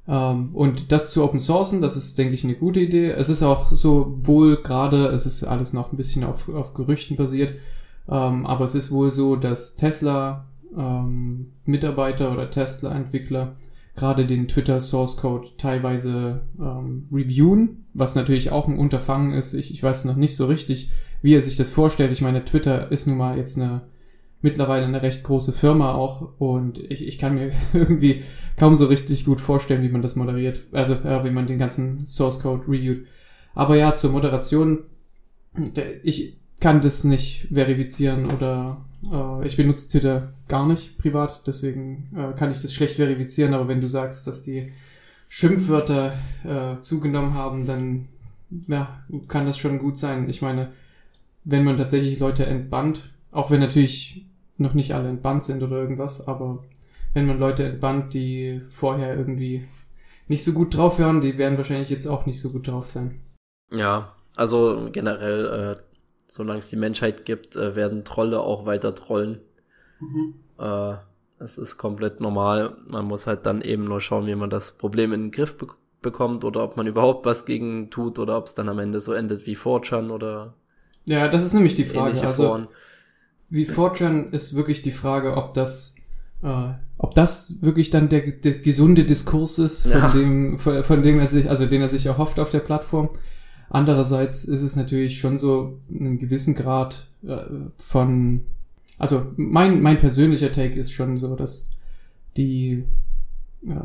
Ähm, 0.07 0.51
und 0.55 0.93
das 0.93 1.11
zu 1.11 1.25
open 1.25 1.41
sourcen, 1.41 1.81
das 1.81 1.97
ist, 1.97 2.19
denke 2.19 2.35
ich, 2.35 2.45
eine 2.45 2.55
gute 2.55 2.81
Idee. 2.81 3.11
Es 3.11 3.29
ist 3.29 3.43
auch 3.43 3.71
so 3.73 4.19
wohl 4.23 4.63
gerade, 4.63 5.07
es 5.07 5.27
ist 5.27 5.45
alles 5.45 5.73
noch 5.73 5.93
ein 5.93 5.97
bisschen 5.97 6.25
auf, 6.25 6.49
auf 6.55 6.75
Gerüchten 6.75 7.17
basiert, 7.17 7.55
ähm, 8.09 8.47
aber 8.47 8.67
es 8.67 8.75
ist 8.75 8.91
wohl 8.91 9.11
so, 9.11 9.37
dass 9.37 9.77
Tesla 9.77 10.47
ähm, 10.77 11.53
Mitarbeiter 11.65 12.33
oder 12.33 12.51
Tesla-Entwickler 12.51 13.57
gerade 13.97 14.27
den 14.27 14.49
Twitter 14.49 14.81
Source 14.81 15.17
Code 15.17 15.49
teilweise 15.57 16.43
ähm, 16.59 17.09
reviewen, 17.13 17.85
was 17.95 18.17
natürlich 18.17 18.51
auch 18.51 18.67
ein 18.67 18.79
Unterfangen 18.79 19.33
ist. 19.33 19.55
Ich, 19.55 19.71
ich 19.71 19.83
weiß 19.83 20.05
noch 20.05 20.17
nicht 20.17 20.37
so 20.37 20.47
richtig, 20.47 20.91
wie 21.23 21.35
er 21.35 21.41
sich 21.41 21.57
das 21.57 21.71
vorstellt. 21.71 22.11
Ich 22.11 22.21
meine, 22.21 22.45
Twitter 22.45 22.91
ist 22.91 23.07
nun 23.07 23.17
mal 23.17 23.39
jetzt 23.39 23.57
eine 23.57 23.83
mittlerweile 24.45 24.85
eine 24.85 25.03
recht 25.03 25.25
große 25.25 25.53
Firma 25.53 25.95
auch 25.95 26.39
und 26.39 26.79
ich, 26.79 27.09
ich 27.09 27.19
kann 27.19 27.35
mir 27.35 27.51
irgendwie 27.73 28.23
kaum 28.59 28.75
so 28.75 28.85
richtig 28.87 29.25
gut 29.25 29.41
vorstellen, 29.41 29.83
wie 29.83 29.89
man 29.89 30.03
das 30.03 30.17
moderiert. 30.17 30.61
Also 30.71 30.95
ja, 30.95 31.25
wie 31.25 31.31
man 31.31 31.47
den 31.47 31.59
ganzen 31.59 32.07
Source 32.07 32.41
Code 32.41 32.69
reviewt. 32.69 33.07
Aber 33.55 33.77
ja, 33.77 33.95
zur 33.95 34.13
Moderation, 34.13 34.81
ich 36.03 36.37
kann 36.61 36.83
das 36.83 37.05
nicht 37.05 37.49
verifizieren 37.53 38.31
oder 38.31 38.85
äh, 39.13 39.47
ich 39.47 39.57
benutze 39.57 39.89
Twitter 39.89 40.35
gar 40.47 40.67
nicht 40.67 40.99
privat, 40.99 41.43
deswegen 41.47 42.11
äh, 42.15 42.37
kann 42.37 42.51
ich 42.51 42.61
das 42.61 42.75
schlecht 42.75 42.97
verifizieren, 42.97 43.55
aber 43.55 43.67
wenn 43.69 43.81
du 43.81 43.89
sagst, 43.89 44.27
dass 44.27 44.43
die 44.43 44.73
Schimpfwörter 45.29 46.19
äh, 46.45 46.81
zugenommen 46.81 47.35
haben, 47.35 47.65
dann 47.67 48.09
ja, 48.69 49.03
kann 49.29 49.47
das 49.47 49.57
schon 49.57 49.79
gut 49.79 49.97
sein. 49.97 50.29
Ich 50.29 50.43
meine, 50.43 50.73
wenn 51.45 51.65
man 51.65 51.79
tatsächlich 51.79 52.19
Leute 52.19 52.45
entbannt, 52.45 53.11
auch 53.33 53.51
wenn 53.51 53.61
natürlich 53.61 54.27
noch 54.57 54.75
nicht 54.75 54.95
alle 54.95 55.09
entbannt 55.09 55.45
sind 55.45 55.63
oder 55.63 55.77
irgendwas, 55.77 56.27
aber 56.27 56.63
wenn 57.13 57.27
man 57.27 57.39
Leute 57.39 57.65
entbannt, 57.65 58.15
die 58.15 58.61
vorher 58.69 59.17
irgendwie 59.17 59.67
nicht 60.29 60.45
so 60.45 60.53
gut 60.53 60.77
drauf 60.77 60.99
waren, 60.99 61.21
die 61.21 61.39
werden 61.39 61.59
wahrscheinlich 61.59 61.91
jetzt 61.91 62.07
auch 62.07 62.27
nicht 62.27 62.41
so 62.41 62.51
gut 62.51 62.67
drauf 62.67 62.87
sein. 62.87 63.21
Ja, 63.71 64.15
also 64.37 64.89
generell, 64.93 65.77
äh, 65.77 65.83
solange 66.27 66.61
es 66.61 66.69
die 66.69 66.77
Menschheit 66.77 67.25
gibt, 67.25 67.57
äh, 67.57 67.77
werden 67.77 68.05
Trolle 68.05 68.41
auch 68.41 68.67
weiter 68.67 68.95
trollen. 68.95 69.41
Mhm. 70.01 70.35
Äh, 70.59 70.97
das 71.39 71.59
ist 71.59 71.77
komplett 71.77 72.21
normal. 72.21 72.77
Man 72.87 73.05
muss 73.05 73.27
halt 73.27 73.47
dann 73.47 73.61
eben 73.61 73.85
nur 73.85 74.01
schauen, 74.01 74.27
wie 74.27 74.35
man 74.35 74.51
das 74.51 74.73
Problem 74.73 75.13
in 75.13 75.25
den 75.25 75.31
Griff 75.33 75.57
be 75.57 75.67
bekommt 76.01 76.45
oder 76.45 76.63
ob 76.63 76.77
man 76.77 76.87
überhaupt 76.87 77.25
was 77.25 77.47
gegen 77.47 77.89
tut 77.89 78.19
oder 78.19 78.37
ob 78.37 78.45
es 78.45 78.53
dann 78.53 78.69
am 78.69 78.79
Ende 78.79 79.01
so 79.01 79.15
endet 79.15 79.47
wie 79.47 79.55
Fortran 79.55 80.11
oder. 80.11 80.53
Ja, 81.07 81.29
das 81.29 81.43
ist 81.43 81.55
nämlich 81.55 81.77
die 81.77 81.85
Frage. 81.85 82.21
Also, 82.21 82.43
Foren 82.43 82.69
wie 83.51 83.67
Fortran 83.67 84.33
ist 84.33 84.55
wirklich 84.55 84.83
die 84.83 84.91
Frage, 84.91 85.37
ob 85.37 85.55
das, 85.55 85.95
äh, 86.43 86.73
ob 86.99 87.15
das 87.15 87.57
wirklich 87.61 87.91
dann 87.91 88.09
der, 88.09 88.33
der 88.33 88.55
gesunde 88.55 89.05
Diskurs 89.05 89.59
ist, 89.59 89.83
von 89.83 89.93
ja. 89.93 90.13
dem, 90.13 90.59
von, 90.59 91.03
dem 91.03 91.19
er 91.19 91.27
sich, 91.27 91.49
also 91.49 91.67
den 91.67 91.81
er 91.81 91.89
sich 91.89 92.07
erhofft 92.07 92.39
auf 92.39 92.51
der 92.51 92.61
Plattform. 92.61 93.11
Andererseits 93.71 94.45
ist 94.45 94.63
es 94.63 94.77
natürlich 94.77 95.19
schon 95.19 95.39
so 95.39 95.81
einen 95.91 96.19
gewissen 96.19 96.55
Grad 96.55 97.09
äh, 97.27 97.37
von, 97.77 98.45
also 98.99 99.27
mein, 99.37 99.83
mein 99.83 99.99
persönlicher 99.99 100.53
Take 100.53 100.79
ist 100.79 100.93
schon 100.93 101.17
so, 101.17 101.35
dass 101.35 101.71
die 102.37 102.85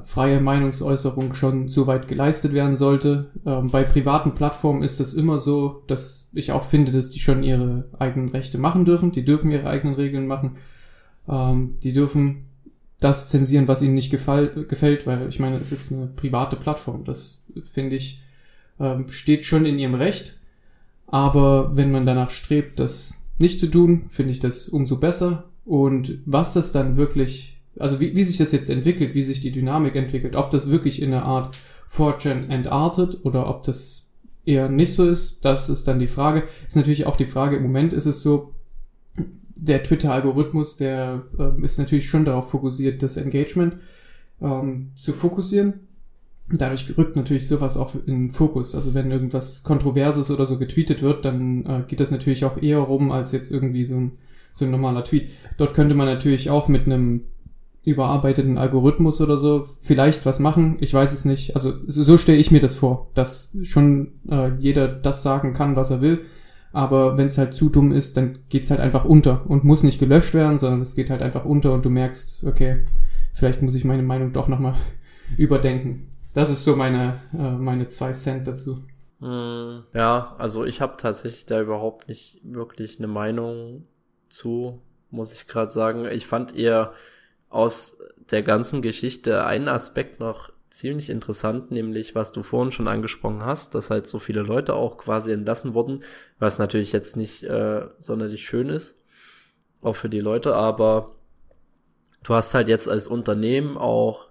freie 0.03 0.41
Meinungsäußerung 0.41 1.33
schon 1.33 1.67
so 1.67 1.87
weit 1.87 2.07
geleistet 2.07 2.53
werden 2.53 2.75
sollte. 2.75 3.31
Ähm, 3.45 3.67
bei 3.67 3.83
privaten 3.83 4.33
Plattformen 4.33 4.83
ist 4.83 4.99
es 4.99 5.13
immer 5.13 5.39
so, 5.39 5.83
dass 5.87 6.29
ich 6.33 6.51
auch 6.51 6.63
finde, 6.63 6.91
dass 6.91 7.11
die 7.11 7.19
schon 7.19 7.43
ihre 7.43 7.85
eigenen 7.97 8.29
Rechte 8.29 8.57
machen 8.57 8.85
dürfen. 8.85 9.11
Die 9.11 9.23
dürfen 9.23 9.51
ihre 9.51 9.69
eigenen 9.69 9.95
Regeln 9.95 10.27
machen. 10.27 10.57
Ähm, 11.29 11.75
die 11.81 11.93
dürfen 11.93 12.45
das 12.99 13.29
zensieren, 13.29 13.67
was 13.69 13.81
ihnen 13.81 13.93
nicht 13.93 14.09
gefall, 14.09 14.65
gefällt, 14.67 15.07
weil 15.07 15.29
ich 15.29 15.39
meine, 15.39 15.57
es 15.57 15.71
ist 15.71 15.93
eine 15.93 16.07
private 16.07 16.57
Plattform. 16.57 17.05
Das 17.05 17.45
finde 17.65 17.95
ich, 17.95 18.21
ähm, 18.79 19.07
steht 19.09 19.45
schon 19.45 19.65
in 19.65 19.79
ihrem 19.79 19.95
Recht. 19.95 20.37
Aber 21.07 21.75
wenn 21.75 21.91
man 21.91 22.05
danach 22.05 22.29
strebt, 22.29 22.79
das 22.79 23.23
nicht 23.37 23.59
zu 23.59 23.67
tun, 23.67 24.05
finde 24.09 24.31
ich 24.31 24.39
das 24.39 24.67
umso 24.67 24.97
besser. 24.97 25.45
Und 25.65 26.19
was 26.25 26.53
das 26.53 26.71
dann 26.71 26.97
wirklich, 26.97 27.58
also 27.77 27.99
wie, 27.99 28.15
wie 28.15 28.23
sich 28.23 28.37
das 28.37 28.51
jetzt 28.51 28.69
entwickelt, 28.69 29.13
wie 29.15 29.21
sich 29.21 29.39
die 29.41 29.51
Dynamik 29.51 29.95
entwickelt, 29.95 30.35
ob 30.35 30.51
das 30.51 30.69
wirklich 30.69 31.01
in 31.01 31.13
einer 31.13 31.23
Art 31.23 31.55
4chan 31.91 32.49
entartet 32.49 33.23
oder 33.23 33.47
ob 33.49 33.63
das 33.63 34.11
eher 34.45 34.69
nicht 34.69 34.93
so 34.93 35.07
ist, 35.07 35.45
das 35.45 35.69
ist 35.69 35.87
dann 35.87 35.99
die 35.99 36.07
Frage. 36.07 36.43
Ist 36.67 36.75
natürlich 36.75 37.05
auch 37.05 37.15
die 37.15 37.25
Frage, 37.25 37.57
im 37.57 37.63
Moment 37.63 37.93
ist 37.93 38.05
es 38.05 38.21
so, 38.21 38.53
der 39.55 39.83
Twitter-Algorithmus, 39.83 40.77
der 40.77 41.23
äh, 41.37 41.61
ist 41.61 41.77
natürlich 41.77 42.09
schon 42.09 42.25
darauf 42.25 42.49
fokussiert, 42.49 43.03
das 43.03 43.17
Engagement 43.17 43.75
ähm, 44.41 44.91
zu 44.95 45.13
fokussieren. 45.13 45.81
Dadurch 46.51 46.97
rückt 46.97 47.15
natürlich 47.15 47.47
sowas 47.47 47.77
auch 47.77 47.93
in 48.07 48.31
Fokus. 48.31 48.73
Also 48.73 48.93
wenn 48.93 49.11
irgendwas 49.11 49.63
Kontroverses 49.63 50.31
oder 50.31 50.45
so 50.45 50.57
getweetet 50.57 51.01
wird, 51.01 51.25
dann 51.25 51.65
äh, 51.65 51.83
geht 51.87 51.99
das 51.99 52.09
natürlich 52.09 52.45
auch 52.45 52.61
eher 52.61 52.79
rum 52.79 53.11
als 53.11 53.31
jetzt 53.31 53.51
irgendwie 53.51 53.83
so 53.83 53.97
ein, 53.97 54.11
so 54.53 54.65
ein 54.65 54.71
normaler 54.71 55.03
Tweet. 55.03 55.29
Dort 55.57 55.73
könnte 55.73 55.93
man 55.93 56.07
natürlich 56.07 56.49
auch 56.49 56.67
mit 56.67 56.85
einem 56.85 57.25
überarbeiteten 57.89 58.57
Algorithmus 58.57 59.21
oder 59.21 59.37
so 59.37 59.65
vielleicht 59.81 60.25
was 60.25 60.39
machen. 60.39 60.77
Ich 60.79 60.93
weiß 60.93 61.11
es 61.13 61.25
nicht. 61.25 61.55
Also 61.55 61.73
so, 61.87 62.03
so 62.03 62.17
stelle 62.17 62.37
ich 62.37 62.51
mir 62.51 62.59
das 62.59 62.75
vor, 62.75 63.09
dass 63.13 63.57
schon 63.63 64.13
äh, 64.29 64.51
jeder 64.59 64.87
das 64.87 65.23
sagen 65.23 65.53
kann, 65.53 65.75
was 65.75 65.89
er 65.89 66.01
will. 66.01 66.25
Aber 66.71 67.17
wenn 67.17 67.25
es 67.25 67.37
halt 67.37 67.53
zu 67.53 67.69
dumm 67.69 67.91
ist, 67.91 68.15
dann 68.17 68.39
geht's 68.49 68.69
halt 68.69 68.79
einfach 68.79 69.05
unter 69.05 69.49
und 69.49 69.63
muss 69.63 69.83
nicht 69.83 69.99
gelöscht 69.99 70.33
werden, 70.33 70.57
sondern 70.57 70.81
es 70.81 70.95
geht 70.95 71.09
halt 71.09 71.21
einfach 71.21 71.45
unter 71.45 71.73
und 71.73 71.83
du 71.83 71.89
merkst, 71.89 72.43
okay, 72.45 72.85
vielleicht 73.33 73.61
muss 73.61 73.75
ich 73.75 73.85
meine 73.85 74.03
Meinung 74.03 74.33
doch 74.33 74.47
nochmal 74.47 74.75
überdenken. 75.37 76.09
Das 76.33 76.49
ist 76.49 76.63
so 76.63 76.75
meine, 76.75 77.19
äh, 77.33 77.51
meine 77.51 77.87
zwei 77.87 78.11
Cent 78.11 78.47
dazu. 78.47 78.75
Hm, 79.19 79.83
ja, 79.93 80.35
also 80.37 80.63
ich 80.63 80.81
habe 80.81 80.95
tatsächlich 80.97 81.45
da 81.45 81.59
überhaupt 81.59 82.07
nicht 82.07 82.39
wirklich 82.43 82.99
eine 82.99 83.07
Meinung 83.07 83.85
zu, 84.29 84.79
muss 85.09 85.33
ich 85.33 85.47
gerade 85.47 85.71
sagen. 85.71 86.05
Ich 86.05 86.27
fand 86.27 86.55
eher 86.55 86.93
aus 87.49 87.97
der 88.31 88.43
ganzen 88.43 88.81
Geschichte 88.81 89.45
einen 89.45 89.67
Aspekt 89.67 90.19
noch 90.19 90.51
ziemlich 90.69 91.09
interessant, 91.09 91.71
nämlich 91.71 92.13
was 92.13 92.31
du 92.31 92.43
vorhin 92.43 92.71
schon 92.71 92.87
angesprochen 92.87 93.43
hast, 93.43 93.73
dass 93.73 93.89
halt 93.89 94.05
so 94.05 94.19
viele 94.19 94.41
Leute 94.41 94.75
auch 94.75 94.97
quasi 94.97 95.31
entlassen 95.31 95.73
wurden, 95.73 96.03
was 96.37 96.59
natürlich 96.59 96.91
jetzt 96.91 97.17
nicht 97.17 97.43
äh, 97.43 97.87
sonderlich 97.97 98.45
schön 98.45 98.69
ist, 98.69 98.95
auch 99.81 99.95
für 99.95 100.09
die 100.09 100.19
Leute, 100.19 100.55
aber 100.55 101.11
du 102.23 102.35
hast 102.35 102.53
halt 102.53 102.67
jetzt 102.67 102.87
als 102.87 103.07
Unternehmen 103.07 103.77
auch 103.77 104.29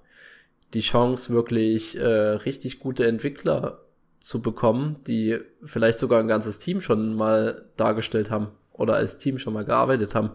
die 0.74 0.80
Chance, 0.80 1.32
wirklich 1.32 1.98
äh, 1.98 2.04
richtig 2.06 2.78
gute 2.78 3.06
Entwickler 3.06 3.80
zu 4.20 4.42
bekommen, 4.42 4.96
die 5.06 5.38
vielleicht 5.64 5.98
sogar 5.98 6.20
ein 6.20 6.28
ganzes 6.28 6.58
Team 6.58 6.80
schon 6.80 7.14
mal 7.14 7.64
dargestellt 7.76 8.30
haben 8.30 8.48
oder 8.78 8.94
als 8.94 9.18
Team 9.18 9.38
schon 9.38 9.52
mal 9.52 9.66
gearbeitet 9.66 10.14
haben, 10.14 10.30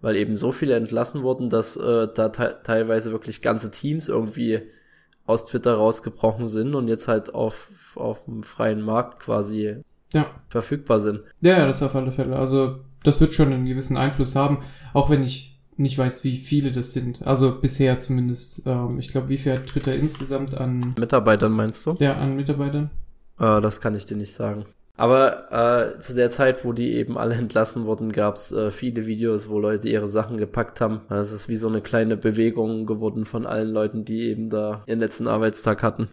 weil 0.00 0.16
eben 0.16 0.36
so 0.36 0.52
viele 0.52 0.74
entlassen 0.74 1.22
wurden, 1.22 1.50
dass 1.50 1.76
äh, 1.76 2.08
da 2.14 2.30
te 2.30 2.60
teilweise 2.62 3.12
wirklich 3.12 3.42
ganze 3.42 3.70
Teams 3.70 4.08
irgendwie 4.08 4.62
aus 5.26 5.44
Twitter 5.44 5.74
rausgebrochen 5.74 6.48
sind 6.48 6.74
und 6.74 6.88
jetzt 6.88 7.06
halt 7.06 7.34
auf, 7.34 7.70
auf 7.96 8.24
dem 8.24 8.42
freien 8.42 8.80
Markt 8.80 9.20
quasi 9.20 9.82
ja. 10.12 10.26
verfügbar 10.48 11.00
sind. 11.00 11.20
Ja, 11.42 11.58
ja, 11.58 11.66
das 11.66 11.82
auf 11.82 11.94
alle 11.94 12.12
Fälle. 12.12 12.36
Also 12.36 12.78
das 13.04 13.20
wird 13.20 13.34
schon 13.34 13.52
einen 13.52 13.66
gewissen 13.66 13.98
Einfluss 13.98 14.34
haben, 14.34 14.62
auch 14.94 15.10
wenn 15.10 15.22
ich 15.22 15.60
nicht 15.76 15.98
weiß, 15.98 16.24
wie 16.24 16.36
viele 16.36 16.72
das 16.72 16.92
sind. 16.92 17.26
Also 17.26 17.60
bisher 17.60 17.98
zumindest. 17.98 18.62
Ähm, 18.66 18.98
ich 18.98 19.08
glaube, 19.08 19.28
wie 19.28 19.38
viel 19.38 19.52
hat 19.52 19.66
Twitter 19.66 19.94
insgesamt 19.94 20.56
an 20.56 20.94
Mitarbeitern 20.98 21.52
meinst 21.52 21.86
du? 21.86 21.94
Ja, 21.98 22.16
an 22.16 22.34
Mitarbeitern. 22.34 22.90
Äh, 23.38 23.60
das 23.60 23.80
kann 23.80 23.94
ich 23.94 24.04
dir 24.04 24.16
nicht 24.16 24.32
sagen. 24.32 24.66
Aber 24.98 25.94
äh, 25.94 26.00
zu 26.00 26.12
der 26.12 26.28
Zeit, 26.28 26.64
wo 26.64 26.72
die 26.72 26.92
eben 26.92 27.16
alle 27.16 27.34
entlassen 27.36 27.86
wurden, 27.86 28.12
gab's 28.12 28.52
äh, 28.52 28.70
viele 28.70 29.06
Videos, 29.06 29.48
wo 29.48 29.58
Leute 29.58 29.88
ihre 29.88 30.08
Sachen 30.08 30.36
gepackt 30.36 30.80
haben. 30.80 31.02
Das 31.08 31.32
ist 31.32 31.48
wie 31.48 31.56
so 31.56 31.68
eine 31.68 31.80
kleine 31.80 32.16
Bewegung 32.16 32.84
geworden 32.84 33.24
von 33.24 33.46
allen 33.46 33.70
Leuten, 33.70 34.04
die 34.04 34.22
eben 34.22 34.50
da 34.50 34.82
ihren 34.86 34.98
letzten 34.98 35.28
Arbeitstag 35.28 35.82
hatten. 35.82 36.08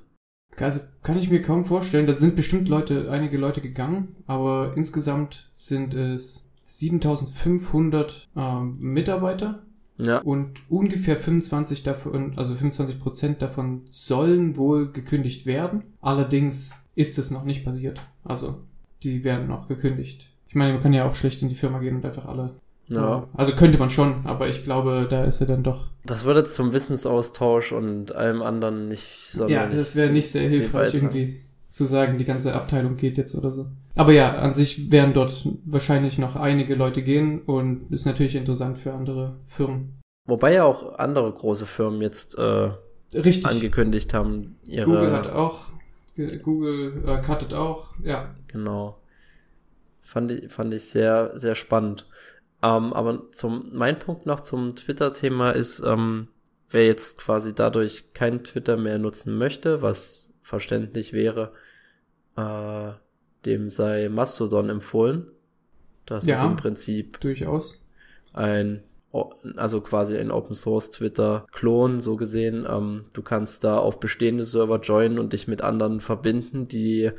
Also 0.57 0.79
kann 1.03 1.17
ich 1.17 1.29
mir 1.29 1.41
kaum 1.41 1.65
vorstellen. 1.65 2.07
Da 2.07 2.13
sind 2.13 2.35
bestimmt 2.35 2.69
Leute, 2.69 3.09
einige 3.11 3.37
Leute 3.37 3.59
gegangen, 3.59 4.15
aber 4.27 4.73
insgesamt 4.75 5.49
sind 5.53 5.95
es 5.95 6.51
7500 6.63 8.27
ähm, 8.37 8.77
Mitarbeiter. 8.79 9.63
Ja. 9.97 10.19
Und 10.19 10.59
ungefähr 10.69 11.15
25 11.15 11.83
davon, 11.83 12.37
also 12.37 12.53
25 12.53 12.99
Prozent 12.99 13.41
davon 13.41 13.83
sollen 13.89 14.57
wohl 14.57 14.91
gekündigt 14.91 15.45
werden. 15.45 15.83
Allerdings 16.01 16.87
ist 16.95 17.17
es 17.17 17.31
noch 17.31 17.45
nicht 17.45 17.63
passiert. 17.63 18.01
Also 18.23 18.63
die 19.03 19.23
werden 19.23 19.47
noch 19.47 19.67
gekündigt. 19.67 20.29
Ich 20.47 20.55
meine, 20.55 20.73
man 20.73 20.81
kann 20.81 20.93
ja 20.93 21.07
auch 21.07 21.15
schlecht 21.15 21.41
in 21.41 21.49
die 21.49 21.55
Firma 21.55 21.79
gehen 21.79 21.97
und 21.97 22.05
einfach 22.05 22.25
alle. 22.25 22.51
Ja. 22.87 23.27
Also 23.33 23.53
könnte 23.53 23.79
man 23.79 23.89
schon, 23.89 24.25
aber 24.25 24.47
ich 24.47 24.63
glaube, 24.63 25.07
da 25.09 25.23
ist 25.23 25.41
er 25.41 25.47
dann 25.47 25.63
doch. 25.63 25.87
Das 26.05 26.25
würde 26.25 26.43
zum 26.43 26.71
Wissensaustausch 26.71 27.71
und 27.71 28.15
allem 28.15 28.41
anderen 28.41 28.87
nicht 28.87 29.29
so. 29.29 29.47
Ja, 29.47 29.67
das 29.67 29.95
wäre 29.95 30.11
nicht 30.11 30.29
sehr 30.29 30.47
hilfreich 30.47 30.93
irgendwie 30.93 31.41
zu 31.67 31.85
sagen, 31.85 32.17
die 32.17 32.25
ganze 32.25 32.53
Abteilung 32.53 32.95
geht 32.95 33.17
jetzt 33.17 33.35
oder 33.35 33.51
so. 33.51 33.65
Aber 33.95 34.13
ja, 34.13 34.35
an 34.35 34.53
sich 34.53 34.91
werden 34.91 35.13
dort 35.13 35.47
wahrscheinlich 35.65 36.17
noch 36.17 36.35
einige 36.35 36.75
Leute 36.75 37.01
gehen 37.01 37.41
und 37.41 37.91
ist 37.91 38.05
natürlich 38.05 38.35
interessant 38.35 38.77
für 38.77 38.93
andere 38.93 39.37
Firmen. 39.45 39.99
Wobei 40.25 40.53
ja 40.53 40.63
auch 40.63 40.97
andere 40.97 41.31
große 41.31 41.65
Firmen 41.65 42.01
jetzt 42.01 42.37
äh, 42.37 42.71
Richtig. 43.13 43.47
angekündigt 43.47 44.13
haben, 44.13 44.57
ihre. 44.67 44.85
Google 44.85 45.11
hat 45.11 45.29
auch 45.29 45.73
Google 46.15 47.03
äh, 47.05 47.21
cuttet 47.21 47.53
auch, 47.53 47.93
ja. 48.03 48.33
Genau. 48.47 49.01
Fand 50.01 50.31
ich, 50.31 50.51
fand 50.51 50.73
ich 50.73 50.85
sehr, 50.85 51.37
sehr 51.37 51.55
spannend. 51.55 52.07
Ähm, 52.61 52.93
aber 52.93 53.31
zum, 53.31 53.69
mein 53.73 53.99
Punkt 53.99 54.25
noch 54.25 54.39
zum 54.39 54.75
Twitter-Thema 54.75 55.51
ist, 55.51 55.81
ähm, 55.81 56.27
wer 56.69 56.85
jetzt 56.85 57.17
quasi 57.17 57.53
dadurch 57.53 58.13
kein 58.13 58.43
Twitter 58.43 58.77
mehr 58.77 58.97
nutzen 58.97 59.37
möchte, 59.37 59.81
was 59.81 60.33
verständlich 60.41 61.11
wäre, 61.13 61.51
äh, 62.37 62.91
dem 63.45 63.69
sei 63.69 64.09
Mastodon 64.09 64.69
empfohlen. 64.69 65.27
Das 66.05 66.25
ja, 66.25 66.35
ist 66.35 66.43
im 66.43 66.55
Prinzip 66.55 67.19
durchaus 67.19 67.85
ein 68.33 68.83
also 69.55 69.81
quasi 69.81 70.17
ein 70.17 70.31
Open 70.31 70.55
Source 70.55 70.91
Twitter 70.91 71.45
Klon, 71.51 72.01
so 72.01 72.15
gesehen. 72.15 72.65
Ähm, 72.67 73.05
du 73.13 73.21
kannst 73.21 73.63
da 73.63 73.77
auf 73.77 73.99
bestehende 73.99 74.43
Server 74.43 74.79
joinen 74.79 75.19
und 75.19 75.33
dich 75.33 75.47
mit 75.47 75.61
anderen 75.61 76.01
verbinden, 76.01 76.67
die, 76.67 77.11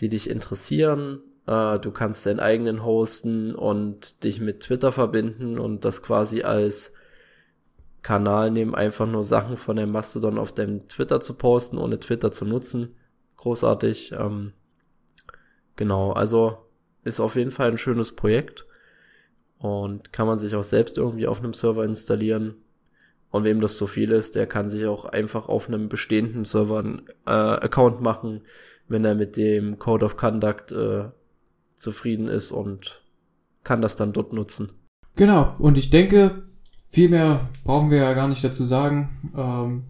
die 0.00 0.08
dich 0.08 0.30
interessieren. 0.30 1.20
Äh, 1.46 1.78
du 1.78 1.90
kannst 1.90 2.26
deinen 2.26 2.40
eigenen 2.40 2.84
hosten 2.84 3.54
und 3.54 4.24
dich 4.24 4.40
mit 4.40 4.60
Twitter 4.60 4.92
verbinden 4.92 5.58
und 5.58 5.84
das 5.84 6.02
quasi 6.02 6.42
als 6.42 6.94
Kanal 8.02 8.50
nehmen, 8.50 8.74
einfach 8.74 9.06
nur 9.06 9.22
Sachen 9.22 9.56
von 9.56 9.76
dem 9.76 9.92
Mastodon 9.92 10.38
auf 10.38 10.52
deinem 10.52 10.88
Twitter 10.88 11.20
zu 11.20 11.34
posten, 11.34 11.78
ohne 11.78 12.00
Twitter 12.00 12.32
zu 12.32 12.44
nutzen. 12.44 12.96
Großartig. 13.36 14.12
Ähm, 14.12 14.52
genau, 15.76 16.12
also 16.12 16.58
ist 17.04 17.20
auf 17.20 17.36
jeden 17.36 17.50
Fall 17.50 17.70
ein 17.70 17.78
schönes 17.78 18.14
Projekt 18.14 18.66
und 19.62 20.12
kann 20.12 20.26
man 20.26 20.38
sich 20.38 20.56
auch 20.56 20.64
selbst 20.64 20.98
irgendwie 20.98 21.28
auf 21.28 21.38
einem 21.38 21.54
Server 21.54 21.84
installieren. 21.84 22.56
Und 23.30 23.44
wem 23.44 23.60
das 23.60 23.76
zu 23.76 23.86
viel 23.86 24.10
ist, 24.10 24.34
der 24.34 24.46
kann 24.46 24.68
sich 24.68 24.84
auch 24.86 25.04
einfach 25.04 25.48
auf 25.48 25.68
einem 25.68 25.88
bestehenden 25.88 26.44
Server 26.44 26.80
einen 26.80 27.02
äh, 27.26 27.30
Account 27.30 28.02
machen, 28.02 28.42
wenn 28.88 29.04
er 29.04 29.14
mit 29.14 29.36
dem 29.36 29.78
Code 29.78 30.04
of 30.04 30.16
Conduct 30.16 30.72
äh, 30.72 31.04
zufrieden 31.76 32.26
ist 32.26 32.50
und 32.50 33.02
kann 33.62 33.80
das 33.80 33.94
dann 33.94 34.12
dort 34.12 34.32
nutzen. 34.32 34.72
Genau, 35.14 35.54
und 35.60 35.78
ich 35.78 35.90
denke, 35.90 36.42
viel 36.88 37.08
mehr 37.08 37.48
brauchen 37.64 37.90
wir 37.90 37.98
ja 37.98 38.14
gar 38.14 38.26
nicht 38.26 38.42
dazu 38.42 38.64
sagen. 38.64 39.30
Ähm, 39.36 39.84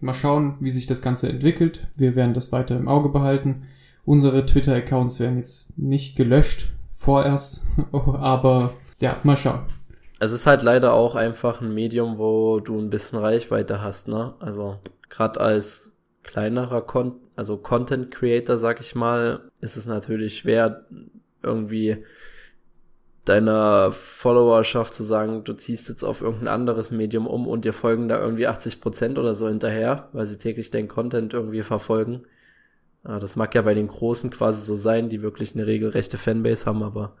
mal 0.00 0.14
schauen, 0.14 0.56
wie 0.60 0.70
sich 0.70 0.86
das 0.86 1.02
Ganze 1.02 1.28
entwickelt. 1.28 1.86
Wir 1.96 2.16
werden 2.16 2.32
das 2.32 2.50
weiter 2.50 2.76
im 2.76 2.88
Auge 2.88 3.10
behalten. 3.10 3.68
Unsere 4.06 4.46
Twitter-Accounts 4.46 5.20
werden 5.20 5.36
jetzt 5.36 5.78
nicht 5.78 6.16
gelöscht 6.16 6.72
vorerst, 6.90 7.66
aber 7.92 8.72
ja, 9.00 9.18
mal 9.22 9.36
schauen. 9.36 9.60
Es 10.20 10.32
ist 10.32 10.46
halt 10.46 10.62
leider 10.62 10.92
auch 10.94 11.14
einfach 11.14 11.60
ein 11.60 11.72
Medium, 11.72 12.18
wo 12.18 12.60
du 12.60 12.78
ein 12.78 12.90
bisschen 12.90 13.18
Reichweite 13.18 13.82
hast, 13.82 14.08
ne? 14.08 14.34
Also 14.40 14.78
gerade 15.08 15.40
als 15.40 15.92
kleinerer 16.24 16.82
Con 16.82 17.20
also 17.36 17.56
Content 17.56 18.10
Creator, 18.10 18.58
sag 18.58 18.80
ich 18.80 18.94
mal, 18.94 19.50
ist 19.60 19.76
es 19.76 19.86
natürlich 19.86 20.38
schwer, 20.38 20.84
irgendwie 21.42 22.04
deiner 23.24 23.92
Followerschaft 23.92 24.92
zu 24.92 25.04
sagen, 25.04 25.44
du 25.44 25.52
ziehst 25.52 25.88
jetzt 25.88 26.02
auf 26.02 26.22
irgendein 26.22 26.48
anderes 26.48 26.90
Medium 26.90 27.26
um 27.26 27.46
und 27.46 27.64
dir 27.64 27.72
folgen 27.72 28.08
da 28.08 28.18
irgendwie 28.18 28.46
80 28.46 28.80
Prozent 28.80 29.18
oder 29.18 29.34
so 29.34 29.48
hinterher, 29.48 30.08
weil 30.12 30.26
sie 30.26 30.38
täglich 30.38 30.70
deinen 30.70 30.88
Content 30.88 31.34
irgendwie 31.34 31.62
verfolgen. 31.62 32.22
Das 33.04 33.36
mag 33.36 33.54
ja 33.54 33.62
bei 33.62 33.74
den 33.74 33.88
Großen 33.88 34.30
quasi 34.30 34.62
so 34.62 34.74
sein, 34.74 35.08
die 35.08 35.22
wirklich 35.22 35.54
eine 35.54 35.66
regelrechte 35.66 36.18
Fanbase 36.18 36.66
haben, 36.66 36.82
aber 36.82 37.16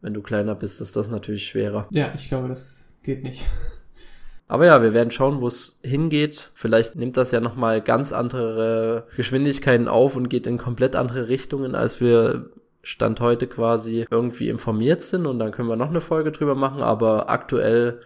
wenn 0.00 0.14
du 0.14 0.22
kleiner 0.22 0.54
bist, 0.54 0.80
ist 0.80 0.96
das 0.96 1.10
natürlich 1.10 1.46
schwerer. 1.46 1.88
Ja, 1.90 2.12
ich 2.14 2.28
glaube, 2.28 2.48
das 2.48 2.98
geht 3.02 3.22
nicht. 3.22 3.44
Aber 4.48 4.64
ja, 4.64 4.82
wir 4.82 4.94
werden 4.94 5.10
schauen, 5.10 5.42
wo 5.42 5.46
es 5.46 5.78
hingeht. 5.82 6.50
Vielleicht 6.54 6.96
nimmt 6.96 7.18
das 7.18 7.32
ja 7.32 7.40
nochmal 7.40 7.82
ganz 7.82 8.12
andere 8.12 9.06
Geschwindigkeiten 9.14 9.88
auf 9.88 10.16
und 10.16 10.30
geht 10.30 10.46
in 10.46 10.56
komplett 10.56 10.96
andere 10.96 11.28
Richtungen, 11.28 11.74
als 11.74 12.00
wir 12.00 12.50
Stand 12.82 13.20
heute 13.20 13.46
quasi 13.46 14.06
irgendwie 14.10 14.48
informiert 14.48 15.02
sind 15.02 15.26
und 15.26 15.38
dann 15.38 15.52
können 15.52 15.68
wir 15.68 15.76
noch 15.76 15.90
eine 15.90 16.00
Folge 16.00 16.32
drüber 16.32 16.54
machen, 16.54 16.80
aber 16.80 17.28
aktuell 17.28 18.00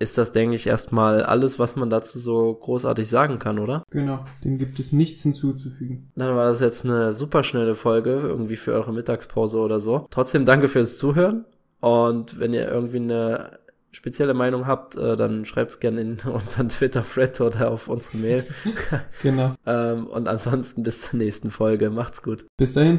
ist 0.00 0.18
das, 0.18 0.32
denke 0.32 0.56
ich, 0.56 0.66
erstmal 0.66 1.22
alles, 1.22 1.58
was 1.58 1.76
man 1.76 1.90
dazu 1.90 2.18
so 2.18 2.54
großartig 2.54 3.08
sagen 3.08 3.38
kann, 3.38 3.58
oder? 3.58 3.84
Genau, 3.90 4.24
dem 4.42 4.58
gibt 4.58 4.80
es 4.80 4.92
nichts 4.92 5.22
hinzuzufügen. 5.22 6.10
Dann 6.16 6.34
war 6.34 6.46
das 6.46 6.60
jetzt 6.60 6.84
eine 6.84 7.12
super 7.12 7.44
schnelle 7.44 7.74
Folge, 7.74 8.10
irgendwie 8.10 8.56
für 8.56 8.72
eure 8.72 8.92
Mittagspause 8.92 9.58
oder 9.58 9.78
so. 9.78 10.06
Trotzdem 10.10 10.46
danke 10.46 10.68
fürs 10.68 10.96
Zuhören 10.96 11.44
und 11.80 12.40
wenn 12.40 12.54
ihr 12.54 12.68
irgendwie 12.68 12.96
eine 12.96 13.60
spezielle 13.92 14.34
Meinung 14.34 14.66
habt, 14.66 14.96
äh, 14.96 15.16
dann 15.16 15.44
schreibt 15.44 15.70
es 15.70 15.80
gerne 15.80 16.00
in 16.00 16.18
unseren 16.32 16.68
Twitter-Thread 16.68 17.40
oder 17.40 17.70
auf 17.70 17.88
unsere 17.88 18.18
Mail. 18.18 18.46
genau. 19.22 19.54
ähm, 19.66 20.06
und 20.06 20.28
ansonsten 20.28 20.82
bis 20.82 21.02
zur 21.02 21.18
nächsten 21.18 21.50
Folge. 21.50 21.90
Macht's 21.90 22.22
gut. 22.22 22.46
Bis 22.56 22.74
dahin. 22.74 22.98